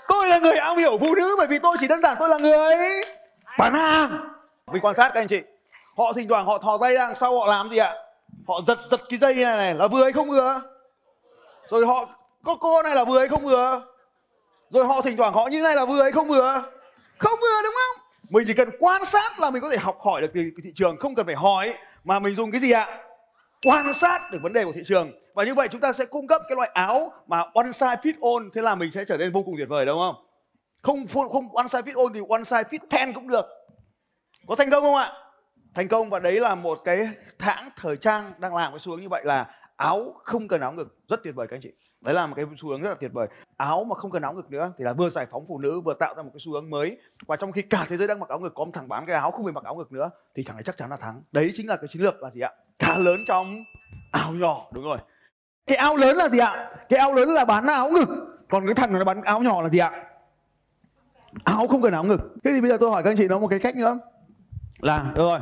Tôi 0.07 0.27
là 0.27 0.39
người 0.39 0.53
am 0.53 0.77
hiểu 0.77 0.97
phụ 0.99 1.15
nữ 1.15 1.35
bởi 1.37 1.47
vì 1.47 1.59
tôi 1.59 1.77
chỉ 1.79 1.87
đơn 1.87 2.01
giản 2.01 2.17
tôi 2.19 2.29
là 2.29 2.37
người. 2.37 2.75
Bán 3.59 3.73
hàng. 3.73 4.09
Mình 4.71 4.81
quan 4.81 4.95
sát 4.95 5.11
các 5.13 5.21
anh 5.21 5.27
chị, 5.27 5.41
họ 5.97 6.13
thỉnh 6.13 6.27
thoảng 6.27 6.45
họ 6.45 6.57
thò 6.57 6.77
tay 6.77 6.93
ra 6.95 7.13
sau 7.13 7.39
họ 7.39 7.47
làm 7.47 7.69
gì 7.69 7.77
ạ? 7.77 7.93
Họ 8.47 8.61
giật 8.67 8.77
giật 8.89 9.01
cái 9.09 9.19
dây 9.19 9.35
này 9.35 9.57
này, 9.57 9.73
là 9.73 9.87
vừa 9.87 10.03
hay 10.03 10.11
không 10.11 10.29
vừa 10.29 10.61
rồi 11.69 11.85
họ, 11.85 12.05
có 12.43 12.55
cô 12.55 12.83
này 12.83 12.95
là 12.95 13.03
vừa 13.03 13.19
hay 13.19 13.27
không 13.27 13.41
vừa 13.41 13.81
rồi 14.69 14.85
họ 14.85 15.01
thỉnh 15.01 15.17
thoảng 15.17 15.33
họ 15.33 15.47
như 15.47 15.61
này 15.61 15.75
là 15.75 15.85
vừa 15.85 16.01
hay 16.01 16.11
không 16.11 16.27
vừa 16.27 16.63
không 17.17 17.39
vừa 17.41 17.61
đúng 17.63 17.73
không? 17.73 18.05
Mình 18.29 18.43
chỉ 18.47 18.53
cần 18.53 18.69
quan 18.79 19.05
sát 19.05 19.39
là 19.39 19.49
mình 19.49 19.61
có 19.61 19.69
thể 19.69 19.77
học 19.77 19.97
hỏi 20.01 20.21
được 20.21 20.31
từ 20.33 20.41
thị 20.63 20.71
trường, 20.75 20.97
không 20.97 21.15
cần 21.15 21.25
phải 21.25 21.35
hỏi 21.35 21.73
mà 22.03 22.19
mình 22.19 22.35
dùng 22.35 22.51
cái 22.51 22.61
gì 22.61 22.71
ạ? 22.71 23.01
Quan 23.65 23.93
sát 23.93 24.21
được 24.31 24.39
vấn 24.41 24.53
đề 24.53 24.65
của 24.65 24.71
thị 24.71 24.81
trường. 24.85 25.11
Và 25.33 25.43
như 25.43 25.55
vậy 25.55 25.67
chúng 25.71 25.81
ta 25.81 25.93
sẽ 25.93 26.05
cung 26.05 26.27
cấp 26.27 26.41
cái 26.49 26.55
loại 26.55 26.69
áo 26.73 27.13
mà 27.27 27.39
one 27.39 27.67
size 27.67 27.97
fit 27.97 28.35
all, 28.35 28.49
thế 28.53 28.61
là 28.61 28.75
mình 28.75 28.91
sẽ 28.91 29.05
trở 29.05 29.17
nên 29.17 29.31
vô 29.31 29.43
cùng 29.43 29.55
tuyệt 29.57 29.69
vời, 29.69 29.85
đúng 29.85 29.99
không? 29.99 30.15
Không 30.81 31.07
không 31.07 31.55
one 31.55 31.65
size 31.65 31.81
fit 31.81 31.97
all 31.97 32.13
thì 32.13 32.21
one 32.29 32.41
size 32.41 32.63
fit 32.63 32.79
ten 32.89 33.13
cũng 33.13 33.27
được. 33.27 33.45
Có 34.47 34.55
thành 34.55 34.69
công 34.69 34.83
không 34.83 34.95
ạ? 34.95 35.11
Thành 35.73 35.87
công 35.87 36.09
và 36.09 36.19
đấy 36.19 36.39
là 36.39 36.55
một 36.55 36.79
cái 36.85 37.09
hãng 37.39 37.69
thời 37.75 37.97
trang 37.97 38.31
đang 38.37 38.55
làm 38.55 38.71
cái 38.71 38.79
xu 38.79 38.91
hướng 38.91 39.01
như 39.01 39.09
vậy 39.09 39.21
là 39.25 39.45
áo 39.75 40.13
không 40.23 40.47
cần 40.47 40.61
áo 40.61 40.71
ngực. 40.71 40.97
Rất 41.07 41.23
tuyệt 41.23 41.35
vời 41.35 41.47
các 41.47 41.55
anh 41.55 41.61
chị. 41.61 41.73
Đấy 42.01 42.13
là 42.13 42.27
một 42.27 42.33
cái 42.35 42.45
xu 42.57 42.69
hướng 42.69 42.81
rất 42.81 42.89
là 42.89 42.95
tuyệt 42.99 43.11
vời 43.13 43.27
áo 43.57 43.83
mà 43.83 43.95
không 43.95 44.11
cần 44.11 44.21
áo 44.21 44.33
ngực 44.33 44.51
nữa, 44.51 44.71
thì 44.77 44.83
là 44.83 44.93
vừa 44.93 45.09
giải 45.09 45.25
phóng 45.31 45.45
phụ 45.47 45.59
nữ, 45.59 45.81
vừa 45.81 45.93
tạo 45.93 46.13
ra 46.15 46.23
một 46.23 46.29
cái 46.33 46.39
xu 46.39 46.53
hướng 46.53 46.69
mới. 46.69 46.97
Và 47.27 47.35
trong 47.35 47.51
khi 47.51 47.61
cả 47.61 47.85
thế 47.89 47.97
giới 47.97 48.07
đang 48.07 48.19
mặc 48.19 48.29
áo 48.29 48.39
ngực, 48.39 48.53
có 48.55 48.65
một 48.65 48.71
thằng 48.73 48.87
bán 48.87 49.05
cái 49.05 49.15
áo 49.15 49.31
không 49.31 49.43
phải 49.43 49.53
mặc 49.53 49.63
áo 49.63 49.75
ngực 49.75 49.91
nữa, 49.91 50.09
thì 50.35 50.43
thằng 50.43 50.57
ấy 50.57 50.63
chắc 50.63 50.77
chắn 50.77 50.89
là 50.89 50.97
thắng. 50.97 51.21
Đấy 51.31 51.51
chính 51.53 51.67
là 51.67 51.75
cái 51.75 51.87
chiến 51.87 52.01
lược 52.01 52.23
là 52.23 52.29
gì 52.29 52.41
ạ? 52.41 52.51
Cá 52.79 52.97
lớn 52.97 53.23
trong 53.27 53.55
áo 54.11 54.31
nhỏ, 54.31 54.67
đúng 54.71 54.83
rồi. 54.83 54.97
Cái 55.67 55.77
áo 55.77 55.97
lớn 55.97 56.17
là 56.17 56.29
gì 56.29 56.39
ạ? 56.39 56.71
Cái 56.89 56.99
áo 56.99 57.13
lớn 57.13 57.29
là 57.29 57.45
bán 57.45 57.67
áo 57.67 57.89
ngực. 57.89 58.09
Còn 58.49 58.65
cái 58.65 58.75
thằng 58.75 58.93
nó 58.93 59.03
bán 59.03 59.21
áo 59.21 59.41
nhỏ 59.41 59.61
là 59.61 59.69
gì 59.69 59.79
ạ? 59.79 59.91
Áo 61.43 61.67
không 61.67 61.81
cần 61.81 61.93
áo 61.93 62.03
ngực. 62.03 62.21
Thế 62.43 62.51
thì 62.53 62.61
bây 62.61 62.69
giờ 62.69 62.77
tôi 62.79 62.89
hỏi 62.91 63.03
các 63.03 63.09
anh 63.09 63.17
chị 63.17 63.27
nó 63.27 63.39
một 63.39 63.47
cái 63.47 63.59
cách 63.59 63.75
nữa. 63.75 63.99
Là, 64.79 65.11
được 65.15 65.23
rồi. 65.23 65.39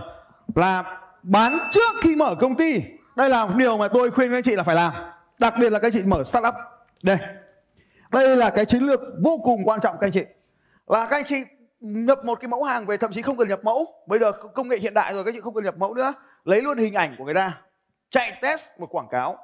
Là 0.55 1.01
bán 1.23 1.57
trước 1.71 1.95
khi 2.01 2.15
mở 2.15 2.35
công 2.39 2.55
ty. 2.55 2.81
Đây 3.15 3.29
là 3.29 3.45
một 3.45 3.53
điều 3.57 3.77
mà 3.77 3.87
tôi 3.87 4.11
khuyên 4.11 4.29
các 4.29 4.37
anh 4.37 4.43
chị 4.43 4.55
là 4.55 4.63
phải 4.63 4.75
làm. 4.75 4.93
Đặc 5.39 5.53
biệt 5.59 5.69
là 5.69 5.79
các 5.79 5.87
anh 5.87 5.93
chị 5.93 6.01
mở 6.05 6.23
startup. 6.23 6.53
Đây 7.03 7.17
đây 8.13 8.37
là 8.37 8.49
cái 8.49 8.65
chiến 8.65 8.83
lược 8.83 8.99
vô 9.23 9.39
cùng 9.43 9.63
quan 9.65 9.79
trọng, 9.79 9.97
các 9.99 10.07
anh 10.07 10.11
chị. 10.11 10.23
Là 10.87 11.07
các 11.09 11.17
anh 11.17 11.25
chị 11.25 11.43
nhập 11.79 12.25
một 12.25 12.39
cái 12.39 12.47
mẫu 12.47 12.63
hàng 12.63 12.85
về, 12.85 12.97
thậm 12.97 13.13
chí 13.13 13.21
không 13.21 13.37
cần 13.37 13.47
nhập 13.47 13.59
mẫu. 13.63 13.85
Bây 14.07 14.19
giờ 14.19 14.31
công 14.31 14.67
nghệ 14.67 14.77
hiện 14.77 14.93
đại 14.93 15.13
rồi, 15.13 15.23
các 15.23 15.33
chị 15.33 15.41
không 15.41 15.53
cần 15.53 15.63
nhập 15.63 15.77
mẫu 15.77 15.93
nữa. 15.93 16.13
Lấy 16.43 16.61
luôn 16.61 16.77
hình 16.77 16.93
ảnh 16.93 17.15
của 17.17 17.25
người 17.25 17.33
ta. 17.33 17.61
Chạy 18.09 18.39
test 18.41 18.65
một 18.77 18.87
quảng 18.95 19.07
cáo. 19.11 19.37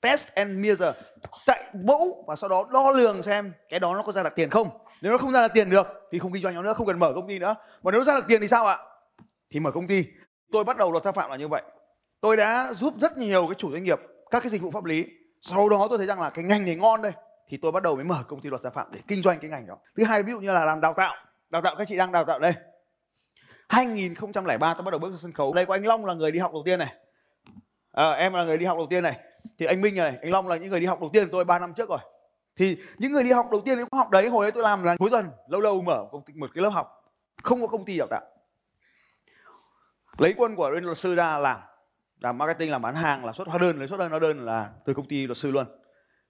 Test 0.00 0.34
and 0.34 0.64
measure. 0.64 0.92
Chạy 1.46 1.64
mẫu 1.84 2.24
và 2.26 2.36
sau 2.36 2.48
đó 2.48 2.64
đo 2.72 2.90
lường 2.90 3.22
xem 3.22 3.52
cái 3.68 3.80
đó 3.80 3.94
nó 3.94 4.02
có 4.02 4.12
ra 4.12 4.22
được 4.22 4.34
tiền 4.34 4.50
không. 4.50 4.68
Nếu 5.02 5.12
nó 5.12 5.18
không 5.18 5.32
ra 5.32 5.42
được 5.42 5.54
tiền 5.54 5.70
được, 5.70 5.86
thì 6.12 6.18
không 6.18 6.32
kinh 6.32 6.42
doanh 6.42 6.54
nó 6.54 6.62
nữa, 6.62 6.72
không 6.72 6.86
cần 6.86 6.98
mở 6.98 7.12
công 7.14 7.28
ty 7.28 7.38
nữa. 7.38 7.54
Mà 7.82 7.90
nếu 7.90 8.04
ra 8.04 8.14
được 8.14 8.24
tiền 8.28 8.40
thì 8.40 8.48
sao 8.48 8.66
ạ? 8.66 8.78
Thì 9.50 9.60
mở 9.60 9.70
công 9.70 9.86
ty. 9.86 10.04
Tôi 10.52 10.64
bắt 10.64 10.76
đầu 10.76 10.92
luật 10.92 11.04
gia 11.04 11.12
phạm 11.12 11.30
là 11.30 11.36
như 11.36 11.48
vậy. 11.48 11.62
Tôi 12.20 12.36
đã 12.36 12.72
giúp 12.72 12.94
rất 13.00 13.18
nhiều 13.18 13.46
cái 13.46 13.54
chủ 13.58 13.72
doanh 13.72 13.84
nghiệp 13.84 14.00
các 14.30 14.42
cái 14.42 14.50
dịch 14.50 14.62
vụ 14.62 14.70
pháp 14.70 14.84
lý. 14.84 15.06
Sau 15.42 15.68
đó 15.68 15.86
tôi 15.88 15.98
thấy 15.98 16.06
rằng 16.06 16.20
là 16.20 16.30
cái 16.30 16.44
ngành 16.44 16.66
này 16.66 16.76
ngon 16.76 17.02
đây 17.02 17.12
thì 17.50 17.56
tôi 17.56 17.72
bắt 17.72 17.82
đầu 17.82 17.96
mới 17.96 18.04
mở 18.04 18.22
công 18.28 18.40
ty 18.40 18.48
luật 18.48 18.62
gia 18.62 18.70
phạm 18.70 18.86
để 18.90 19.00
kinh 19.08 19.22
doanh 19.22 19.38
cái 19.38 19.50
ngành 19.50 19.66
đó. 19.66 19.78
Thứ 19.96 20.04
hai 20.04 20.22
ví 20.22 20.32
dụ 20.32 20.40
như 20.40 20.52
là 20.52 20.64
làm 20.64 20.80
đào 20.80 20.94
tạo 20.94 21.14
đào 21.50 21.62
tạo 21.62 21.74
các 21.78 21.88
chị 21.88 21.96
đang 21.96 22.12
đào 22.12 22.24
tạo 22.24 22.38
đây. 22.38 22.52
2003 23.68 24.74
tôi 24.74 24.84
bắt 24.84 24.90
đầu 24.90 24.98
bước 24.98 25.10
ra 25.10 25.16
sân 25.18 25.32
khấu. 25.32 25.54
Đây 25.54 25.66
có 25.66 25.74
anh 25.74 25.86
Long 25.86 26.04
là 26.04 26.14
người 26.14 26.30
đi 26.30 26.38
học 26.38 26.52
đầu 26.52 26.62
tiên 26.64 26.78
này. 26.78 26.94
À, 27.92 28.10
em 28.10 28.32
là 28.32 28.44
người 28.44 28.58
đi 28.58 28.66
học 28.66 28.76
đầu 28.78 28.86
tiên 28.90 29.02
này. 29.02 29.20
Thì 29.58 29.66
anh 29.66 29.80
Minh 29.80 29.94
này 29.94 30.18
anh 30.22 30.30
Long 30.30 30.48
là 30.48 30.56
những 30.56 30.70
người 30.70 30.80
đi 30.80 30.86
học 30.86 31.00
đầu 31.00 31.10
tiên 31.12 31.28
tôi 31.32 31.44
3 31.44 31.58
năm 31.58 31.74
trước 31.74 31.88
rồi. 31.88 31.98
Thì 32.56 32.76
những 32.98 33.12
người 33.12 33.24
đi 33.24 33.32
học 33.32 33.46
đầu 33.50 33.60
tiên 33.60 33.78
những 33.78 33.88
học 33.92 34.10
đấy 34.10 34.28
hồi 34.28 34.44
đấy 34.44 34.52
tôi 34.52 34.62
làm 34.62 34.82
là 34.82 34.96
cuối 34.96 35.10
tuần 35.10 35.30
lâu 35.48 35.60
lâu 35.60 35.82
mở 35.82 36.04
công 36.12 36.24
ty 36.24 36.34
một 36.34 36.50
cái 36.54 36.62
lớp 36.62 36.70
học. 36.70 37.12
Không 37.42 37.60
có 37.60 37.66
công 37.66 37.84
ty 37.84 37.98
đào 37.98 38.08
tạo. 38.10 38.22
Lấy 40.18 40.34
quân 40.36 40.56
của 40.56 40.70
bên 40.74 40.84
luật 40.84 40.98
sư 40.98 41.14
ra 41.14 41.38
làm. 41.38 41.60
Làm 42.20 42.38
marketing 42.38 42.70
làm 42.70 42.82
bán 42.82 42.94
hàng 42.94 43.24
là 43.24 43.32
xuất 43.32 43.48
hóa 43.48 43.58
đơn 43.58 43.78
lấy 43.78 43.88
xuất 43.88 43.98
đơn 43.98 44.10
hóa 44.10 44.18
đơn 44.18 44.46
là 44.46 44.70
từ 44.84 44.94
công 44.94 45.08
ty 45.08 45.26
luật 45.26 45.38
sư 45.38 45.50
luôn 45.50 45.66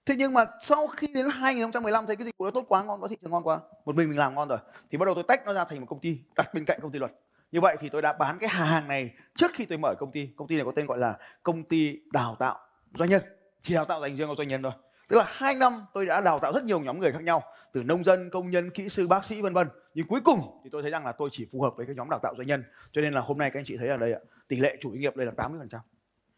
thế 0.05 0.15
nhưng 0.17 0.33
mà 0.33 0.45
sau 0.61 0.87
khi 0.87 1.07
đến 1.07 1.25
2015 1.29 2.05
thấy 2.05 2.15
cái 2.15 2.25
dịch 2.25 2.37
vụ 2.37 2.45
nó 2.45 2.51
tốt 2.51 2.65
quá, 2.67 2.83
ngon 2.83 3.01
quá, 3.01 3.07
thị 3.09 3.17
trường 3.21 3.31
ngon 3.31 3.43
quá, 3.43 3.59
một 3.85 3.95
mình 3.95 4.09
mình 4.09 4.19
làm 4.19 4.35
ngon 4.35 4.47
rồi, 4.47 4.59
thì 4.91 4.97
bắt 4.97 5.05
đầu 5.05 5.15
tôi 5.15 5.23
tách 5.27 5.45
nó 5.45 5.53
ra 5.53 5.65
thành 5.65 5.79
một 5.79 5.85
công 5.89 5.99
ty 5.99 6.19
đặt 6.35 6.53
bên 6.53 6.65
cạnh 6.65 6.79
công 6.81 6.91
ty 6.91 6.99
luật. 6.99 7.11
Như 7.51 7.61
vậy 7.61 7.77
thì 7.79 7.89
tôi 7.89 8.01
đã 8.01 8.13
bán 8.13 8.37
cái 8.39 8.49
hàng 8.49 8.87
này 8.87 9.13
trước 9.35 9.51
khi 9.53 9.65
tôi 9.65 9.77
mở 9.77 9.95
công 9.99 10.11
ty. 10.11 10.29
Công 10.35 10.47
ty 10.47 10.55
này 10.55 10.65
có 10.65 10.71
tên 10.75 10.85
gọi 10.85 10.97
là 10.97 11.17
công 11.43 11.63
ty 11.63 11.99
đào 12.11 12.35
tạo 12.39 12.59
doanh 12.93 13.09
nhân. 13.09 13.21
Chỉ 13.61 13.73
đào 13.73 13.85
tạo 13.85 14.01
dành 14.01 14.15
riêng 14.15 14.27
cho 14.27 14.35
doanh 14.35 14.47
nhân 14.47 14.63
thôi. 14.63 14.71
Tức 15.07 15.17
là 15.17 15.25
hai 15.27 15.55
năm 15.55 15.85
tôi 15.93 16.05
đã 16.05 16.21
đào 16.21 16.39
tạo 16.39 16.53
rất 16.53 16.63
nhiều 16.63 16.79
nhóm 16.79 16.99
người 16.99 17.11
khác 17.11 17.23
nhau, 17.23 17.43
từ 17.73 17.83
nông 17.83 18.03
dân, 18.03 18.29
công 18.29 18.49
nhân, 18.49 18.69
kỹ 18.69 18.89
sư, 18.89 19.07
bác 19.07 19.25
sĩ, 19.25 19.41
vân 19.41 19.53
vân. 19.53 19.67
Nhưng 19.93 20.07
cuối 20.07 20.21
cùng 20.21 20.61
thì 20.63 20.69
tôi 20.69 20.81
thấy 20.81 20.91
rằng 20.91 21.05
là 21.05 21.11
tôi 21.11 21.29
chỉ 21.31 21.47
phù 21.51 21.61
hợp 21.61 21.73
với 21.77 21.85
cái 21.85 21.95
nhóm 21.95 22.09
đào 22.09 22.19
tạo 22.23 22.33
doanh 22.37 22.47
nhân. 22.47 22.63
Cho 22.91 23.01
nên 23.01 23.13
là 23.13 23.21
hôm 23.21 23.37
nay 23.37 23.51
các 23.53 23.59
anh 23.59 23.65
chị 23.65 23.77
thấy 23.77 23.87
ở 23.87 23.97
đây 23.97 24.13
ạ, 24.13 24.19
tỷ 24.47 24.55
lệ 24.55 24.77
chủ 24.81 24.89
doanh 24.89 24.99
nghiệp 24.99 25.15
đây 25.15 25.25
là 25.25 25.31
80 25.37 25.59
phần 25.59 25.69
trăm. 25.69 25.81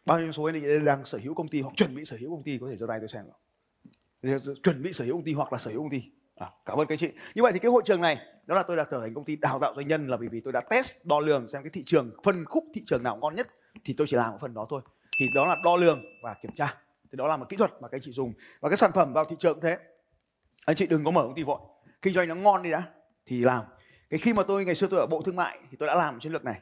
Bao 0.05 0.19
nhiêu 0.19 0.31
số 0.31 0.43
anh 0.43 0.61
chị 0.61 0.85
đang 0.85 1.05
sở 1.05 1.19
hữu 1.23 1.33
công 1.33 1.47
ty 1.47 1.61
hoặc 1.61 1.73
chuẩn 1.75 1.95
bị 1.95 2.05
sở 2.05 2.17
hữu 2.19 2.31
công 2.31 2.43
ty 2.43 2.57
có 2.61 2.67
thể 2.69 2.77
giơ 2.77 2.85
tay 2.87 2.99
tôi 2.99 3.07
xem 3.07 3.25
chuẩn 4.63 4.83
bị 4.83 4.93
sở 4.93 5.05
hữu 5.05 5.15
công 5.15 5.23
ty 5.23 5.33
hoặc 5.33 5.53
là 5.53 5.59
sở 5.59 5.71
hữu 5.71 5.81
công 5.81 5.89
ty. 5.89 6.01
À, 6.35 6.49
cảm 6.65 6.77
ơn 6.77 6.87
các 6.87 6.99
chị. 6.99 7.09
Như 7.35 7.43
vậy 7.43 7.53
thì 7.53 7.59
cái 7.59 7.71
hội 7.71 7.81
trường 7.85 8.01
này 8.01 8.17
đó 8.45 8.55
là 8.55 8.63
tôi 8.63 8.77
đã 8.77 8.85
trở 8.91 8.99
thành 8.99 9.13
công 9.13 9.25
ty 9.25 9.35
đào 9.35 9.59
tạo 9.59 9.73
doanh 9.75 9.87
nhân 9.87 10.07
là 10.07 10.17
bởi 10.17 10.27
vì 10.27 10.39
tôi 10.39 10.53
đã 10.53 10.61
test 10.69 11.05
đo 11.05 11.19
lường 11.19 11.47
xem 11.47 11.63
cái 11.63 11.69
thị 11.69 11.83
trường 11.85 12.11
phân 12.23 12.45
khúc 12.45 12.63
thị 12.73 12.83
trường 12.87 13.03
nào 13.03 13.17
ngon 13.17 13.35
nhất 13.35 13.47
thì 13.85 13.93
tôi 13.97 14.07
chỉ 14.07 14.17
làm 14.17 14.31
một 14.31 14.37
phần 14.41 14.53
đó 14.53 14.67
thôi. 14.69 14.81
Thì 15.19 15.25
đó 15.35 15.45
là 15.45 15.57
đo 15.63 15.75
lường 15.75 16.03
và 16.23 16.35
kiểm 16.41 16.51
tra. 16.55 16.75
Thì 17.11 17.17
đó 17.17 17.27
là 17.27 17.37
một 17.37 17.45
kỹ 17.49 17.57
thuật 17.57 17.71
mà 17.81 17.87
các 17.87 17.97
anh 17.97 18.01
chị 18.01 18.11
dùng. 18.11 18.33
Và 18.59 18.69
cái 18.69 18.77
sản 18.77 18.91
phẩm 18.91 19.13
vào 19.13 19.25
thị 19.25 19.35
trường 19.39 19.53
cũng 19.53 19.63
thế. 19.63 19.77
Anh 20.65 20.75
chị 20.75 20.87
đừng 20.87 21.03
có 21.03 21.11
mở 21.11 21.21
công 21.21 21.35
ty 21.35 21.43
vội. 21.43 21.59
Kinh 22.01 22.13
doanh 22.13 22.27
nó 22.27 22.35
ngon 22.35 22.63
đi 22.63 22.71
đã 22.71 22.83
thì 23.25 23.43
làm. 23.43 23.63
Cái 24.09 24.19
khi 24.19 24.33
mà 24.33 24.43
tôi 24.43 24.65
ngày 24.65 24.75
xưa 24.75 24.87
tôi 24.87 24.99
ở 24.99 25.05
bộ 25.05 25.21
thương 25.21 25.35
mại 25.35 25.59
thì 25.71 25.77
tôi 25.77 25.87
đã 25.87 25.95
làm 25.95 26.19
chiến 26.19 26.31
lược 26.31 26.43
này 26.45 26.59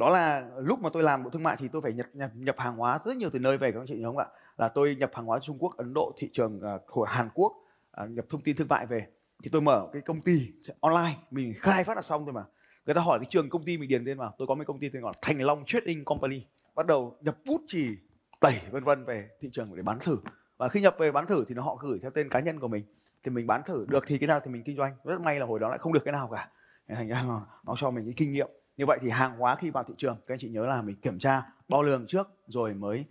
đó 0.00 0.10
là 0.10 0.50
lúc 0.58 0.80
mà 0.80 0.90
tôi 0.92 1.02
làm 1.02 1.24
bộ 1.24 1.30
thương 1.30 1.42
mại 1.42 1.56
thì 1.58 1.68
tôi 1.68 1.82
phải 1.82 1.92
nhập 1.92 2.06
nhập, 2.12 2.30
nhập 2.34 2.56
hàng 2.58 2.76
hóa 2.76 2.98
rất 3.04 3.16
nhiều 3.16 3.30
từ 3.32 3.38
nơi 3.38 3.58
về 3.58 3.72
các 3.72 3.80
anh 3.80 3.86
chị 3.86 3.94
nhớ 3.94 4.06
không 4.06 4.18
ạ? 4.18 4.26
Là 4.56 4.68
tôi 4.68 4.96
nhập 4.98 5.10
hàng 5.14 5.26
hóa 5.26 5.38
Trung 5.38 5.56
Quốc 5.58 5.76
Ấn 5.76 5.94
Độ 5.94 6.14
thị 6.18 6.30
trường 6.32 6.60
ờ, 6.60 6.78
của 6.86 7.04
Hàn 7.04 7.28
Quốc 7.34 7.52
ờ, 7.90 8.06
nhập 8.06 8.24
thông 8.28 8.40
tin 8.40 8.56
thương 8.56 8.68
mại 8.68 8.86
về. 8.86 9.06
Thì 9.42 9.48
tôi 9.52 9.62
mở 9.62 9.88
cái 9.92 10.02
công 10.02 10.22
ty 10.22 10.52
online 10.80 11.16
mình 11.30 11.54
khai 11.58 11.84
phát 11.84 11.96
là 11.96 12.02
xong 12.02 12.24
thôi 12.24 12.32
mà. 12.32 12.44
Người 12.86 12.94
ta 12.94 13.00
hỏi 13.00 13.18
cái 13.18 13.26
trường 13.30 13.48
công 13.48 13.64
ty 13.64 13.78
mình 13.78 13.88
điền 13.88 14.04
tên 14.06 14.18
vào 14.18 14.34
tôi 14.38 14.48
có 14.48 14.54
mấy 14.54 14.64
công 14.64 14.78
ty 14.78 14.88
tên 14.88 15.02
gọi 15.02 15.12
là 15.14 15.18
Thành 15.22 15.42
Long 15.42 15.64
Trading 15.66 16.04
Company. 16.04 16.46
Bắt 16.74 16.86
đầu 16.86 17.16
nhập 17.20 17.36
bút 17.46 17.60
chỉ 17.66 17.96
tẩy 18.40 18.60
vân 18.70 18.84
vân 18.84 19.04
về 19.04 19.28
thị 19.40 19.50
trường 19.52 19.76
để 19.76 19.82
bán 19.82 19.98
thử. 19.98 20.18
Và 20.56 20.68
khi 20.68 20.80
nhập 20.80 20.96
về 20.98 21.12
bán 21.12 21.26
thử 21.26 21.44
thì 21.48 21.54
nó 21.54 21.62
họ 21.62 21.76
gửi 21.80 21.98
theo 22.02 22.10
tên 22.10 22.28
cá 22.28 22.40
nhân 22.40 22.60
của 22.60 22.68
mình. 22.68 22.84
Thì 23.22 23.30
mình 23.30 23.46
bán 23.46 23.62
thử 23.66 23.86
được 23.88 24.04
thì 24.06 24.18
cái 24.18 24.26
nào 24.28 24.40
thì 24.44 24.50
mình 24.50 24.62
kinh 24.64 24.76
doanh. 24.76 24.94
Rất 25.04 25.20
may 25.20 25.40
là 25.40 25.46
hồi 25.46 25.60
đó 25.60 25.68
lại 25.68 25.78
không 25.78 25.92
được 25.92 26.02
cái 26.04 26.12
nào 26.12 26.28
cả. 26.32 26.48
Thành 26.88 27.08
ra 27.08 27.22
nó 27.64 27.74
cho 27.76 27.90
mình 27.90 28.04
cái 28.04 28.14
kinh 28.16 28.32
nghiệm 28.32 28.48
như 28.80 28.86
vậy 28.86 28.98
thì 29.02 29.10
hàng 29.10 29.38
hóa 29.38 29.56
khi 29.56 29.70
vào 29.70 29.84
thị 29.84 29.94
trường 29.98 30.16
các 30.26 30.34
anh 30.34 30.38
chị 30.38 30.48
nhớ 30.48 30.66
là 30.66 30.82
mình 30.82 30.96
kiểm 30.96 31.18
tra 31.18 31.42
đo 31.68 31.82
lường 31.82 32.06
trước 32.08 32.28
rồi 32.46 32.74
mới 32.74 33.04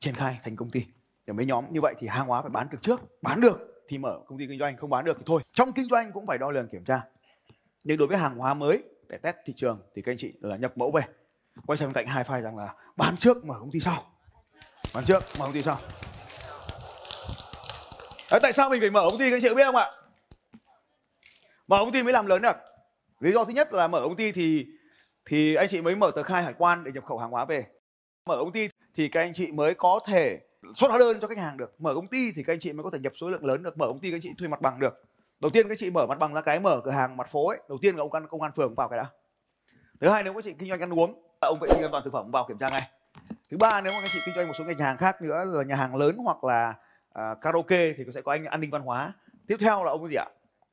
triển 0.00 0.14
khai 0.14 0.38
thành 0.44 0.56
công 0.56 0.70
ty 0.70 0.86
để 1.26 1.32
mấy 1.32 1.46
nhóm 1.46 1.64
như 1.70 1.80
vậy 1.80 1.94
thì 1.98 2.06
hàng 2.06 2.26
hóa 2.26 2.42
phải 2.42 2.50
bán 2.50 2.68
được 2.70 2.78
trước 2.82 3.00
bán 3.22 3.40
được 3.40 3.84
thì 3.88 3.98
mở 3.98 4.20
công 4.26 4.38
ty 4.38 4.46
kinh 4.46 4.58
doanh 4.58 4.76
không 4.76 4.90
bán 4.90 5.04
được 5.04 5.16
thì 5.18 5.22
thôi 5.26 5.42
trong 5.50 5.72
kinh 5.72 5.88
doanh 5.90 6.12
cũng 6.12 6.26
phải 6.26 6.38
đo 6.38 6.50
lường 6.50 6.68
kiểm 6.68 6.84
tra 6.84 7.00
nhưng 7.84 7.98
đối 7.98 8.08
với 8.08 8.18
hàng 8.18 8.36
hóa 8.36 8.54
mới 8.54 8.82
để 9.08 9.18
test 9.18 9.36
thị 9.46 9.52
trường 9.56 9.80
thì 9.94 10.02
các 10.02 10.12
anh 10.12 10.18
chị 10.18 10.32
là 10.40 10.56
nhập 10.56 10.78
mẫu 10.78 10.90
về 10.90 11.02
quay 11.66 11.76
sang 11.76 11.92
cạnh 11.92 12.06
hai 12.06 12.24
file 12.24 12.42
rằng 12.42 12.56
là 12.56 12.74
bán 12.96 13.16
trước 13.16 13.44
mở 13.44 13.54
công 13.60 13.70
ty 13.70 13.80
sau 13.80 14.04
Bán 14.94 15.04
trước, 15.04 15.24
mở 15.38 15.44
công 15.44 15.52
ty 15.52 15.62
sau. 15.62 15.78
Đấy, 18.30 18.40
tại 18.42 18.52
sao 18.52 18.70
mình 18.70 18.80
phải 18.80 18.90
mở 18.90 19.06
công 19.10 19.18
ty 19.18 19.30
các 19.30 19.36
anh 19.36 19.42
chị 19.42 19.48
có 19.48 19.54
biết 19.54 19.64
không 19.64 19.76
ạ? 19.76 19.90
Mở 21.68 21.78
công 21.78 21.92
ty 21.92 22.02
mới 22.02 22.12
làm 22.12 22.26
lớn 22.26 22.42
được. 22.42 22.56
Lý 23.20 23.32
do 23.32 23.44
thứ 23.44 23.52
nhất 23.52 23.72
là 23.72 23.88
mở 23.88 24.00
công 24.02 24.16
ty 24.16 24.32
thì 24.32 24.66
thì 25.26 25.54
anh 25.54 25.68
chị 25.68 25.80
mới 25.80 25.96
mở 25.96 26.10
tờ 26.14 26.22
khai 26.22 26.42
hải 26.42 26.54
quan 26.58 26.84
để 26.84 26.92
nhập 26.92 27.04
khẩu 27.04 27.18
hàng 27.18 27.30
hóa 27.30 27.44
về. 27.44 27.66
Mở 28.26 28.36
công 28.38 28.52
ty 28.52 28.68
thì 28.94 29.08
các 29.08 29.20
anh 29.20 29.34
chị 29.34 29.52
mới 29.52 29.74
có 29.74 30.00
thể 30.06 30.40
xuất 30.74 30.88
hóa 30.88 30.98
đơn 30.98 31.20
cho 31.20 31.28
khách 31.28 31.38
hàng 31.38 31.56
được. 31.56 31.74
Mở 31.78 31.94
công 31.94 32.06
ty 32.06 32.32
thì 32.32 32.42
các 32.42 32.52
anh 32.52 32.60
chị 32.60 32.72
mới 32.72 32.84
có 32.84 32.90
thể 32.90 32.98
nhập 32.98 33.12
số 33.16 33.30
lượng 33.30 33.44
lớn 33.44 33.62
được. 33.62 33.78
Mở 33.78 33.86
công 33.86 34.00
ty 34.00 34.10
các 34.10 34.14
anh 34.14 34.20
chị 34.20 34.30
thuê 34.38 34.48
mặt 34.48 34.60
bằng 34.60 34.80
được. 34.80 35.04
Đầu 35.40 35.50
tiên 35.50 35.68
các 35.68 35.72
anh 35.72 35.78
chị 35.78 35.90
mở 35.90 36.06
mặt 36.06 36.18
bằng 36.18 36.34
là 36.34 36.40
cái 36.40 36.60
mở 36.60 36.80
cửa 36.84 36.90
hàng 36.90 37.16
mặt 37.16 37.28
phố 37.30 37.48
ấy. 37.48 37.58
Đầu 37.68 37.78
tiên 37.82 37.96
là 37.96 38.02
ông 38.02 38.28
công 38.28 38.42
an 38.42 38.52
phường 38.56 38.74
vào 38.74 38.88
cái 38.88 38.98
đã. 38.98 39.06
Thứ 40.00 40.08
hai 40.08 40.22
nếu 40.22 40.32
các 40.32 40.38
anh 40.38 40.42
chị 40.42 40.54
kinh 40.58 40.68
doanh 40.68 40.80
ăn 40.80 40.98
uống, 40.98 41.22
ông 41.40 41.58
vệ 41.60 41.68
sinh 41.68 41.82
an 41.82 41.90
toàn 41.90 42.04
thực 42.04 42.12
phẩm 42.12 42.30
vào 42.30 42.44
kiểm 42.48 42.58
tra 42.58 42.66
ngay. 42.70 42.90
Thứ 43.50 43.56
ba 43.60 43.80
nếu 43.80 43.92
mà 43.92 43.98
các 43.98 44.04
anh 44.04 44.10
chị 44.12 44.18
kinh 44.26 44.34
doanh 44.34 44.46
một 44.46 44.54
số 44.58 44.64
ngành 44.64 44.78
hàng 44.78 44.96
khác 44.96 45.22
nữa 45.22 45.44
là 45.44 45.62
nhà 45.64 45.76
hàng 45.76 45.96
lớn 45.96 46.16
hoặc 46.24 46.44
là 46.44 46.74
uh, 47.08 47.40
karaoke 47.40 47.92
thì 47.92 48.04
sẽ 48.14 48.22
có 48.22 48.32
anh 48.32 48.44
an 48.44 48.60
ninh 48.60 48.70
văn 48.70 48.82
hóa. 48.82 49.12
Tiếp 49.46 49.56
theo 49.60 49.84
là 49.84 49.90
ông 49.90 50.08
gì 50.08 50.14
ạ? 50.14 50.26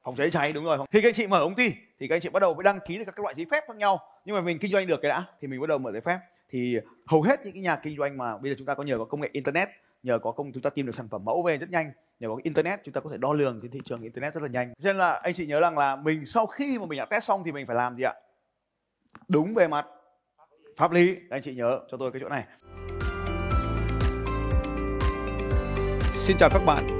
Phòng 0.04 0.16
cháy 0.16 0.32
cháy, 0.32 0.54
đúng 0.54 0.64
rồi. 0.64 0.78
Khi 0.92 1.02
các 1.02 1.10
anh 1.10 1.14
chị 1.14 1.28
mở 1.28 1.40
công 1.40 1.56
ty 1.56 1.74
thì 2.00 2.08
các 2.08 2.16
anh 2.16 2.22
chị 2.22 2.30
bắt 2.30 2.40
đầu 2.40 2.54
mới 2.54 2.64
đăng 2.64 2.80
ký 2.88 2.98
được 2.98 3.04
các 3.06 3.20
loại 3.20 3.34
giấy 3.38 3.46
phép 3.52 3.64
khác 3.68 3.76
nhau. 3.76 4.00
Nhưng 4.26 4.36
mà 4.36 4.42
mình 4.42 4.60
kinh 4.60 4.72
doanh 4.72 4.88
được 4.88 5.02
cái 5.02 5.10
đã, 5.10 5.26
thì 5.42 5.48
mình 5.48 5.62
bắt 5.62 5.68
đầu 5.68 5.78
mở 5.78 5.92
giấy 5.92 6.02
phép. 6.02 6.20
Thì 6.50 6.78
hầu 7.06 7.22
hết 7.22 7.40
những 7.44 7.54
cái 7.54 7.62
nhà 7.62 7.76
kinh 7.76 7.98
doanh 7.98 8.18
mà 8.18 8.38
bây 8.38 8.52
giờ 8.52 8.56
chúng 8.58 8.66
ta 8.66 8.74
có 8.74 8.84
nhờ 8.84 8.98
có 8.98 9.06
công 9.06 9.22
nghệ 9.22 9.30
internet, 9.32 9.70
nhờ 10.04 10.20
có 10.20 10.32
công, 10.32 10.52
chúng 10.52 10.64
ta 10.64 10.70
tìm 10.70 10.86
được 10.86 10.96
sản 10.96 11.08
phẩm 11.10 11.26
mẫu 11.26 11.44
về 11.44 11.58
rất 11.58 11.70
nhanh. 11.70 11.92
Nhờ 12.20 12.28
có 12.28 12.38
internet, 12.44 12.80
chúng 12.84 12.94
ta 12.94 13.02
có 13.02 13.10
thể 13.10 13.18
đo 13.18 13.34
lường 13.34 13.60
trên 13.62 13.72
thị 13.72 13.80
trường 13.86 14.02
internet 14.02 14.34
rất 14.34 14.44
là 14.44 14.50
nhanh. 14.50 14.74
Cho 14.74 14.84
nên 14.84 14.98
là 14.98 15.20
anh 15.24 15.34
chị 15.34 15.46
nhớ 15.46 15.60
rằng 15.60 15.78
là 15.78 15.96
mình 15.96 16.26
sau 16.26 16.46
khi 16.46 16.80
mà 16.80 16.86
mình 16.86 17.00
đã 17.00 17.06
test 17.06 17.24
xong 17.24 17.44
thì 17.46 17.52
mình 17.52 17.68
phải 17.68 17.76
làm 17.76 17.96
gì 17.96 18.04
ạ? 18.04 18.14
Đúng 19.28 19.54
về 19.54 19.68
mặt 19.68 19.86
pháp 20.78 20.92
lý. 20.92 21.18
Anh 21.30 21.42
chị 21.42 21.56
nhớ 21.56 21.80
cho 21.92 21.98
tôi 21.98 22.12
cái 22.12 22.22
chỗ 22.22 22.30
này. 22.30 22.44
Xin 26.14 26.38
chào 26.38 26.50
các 26.54 26.62
bạn 26.66 27.00